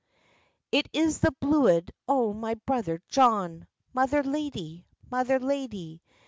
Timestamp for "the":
1.19-1.29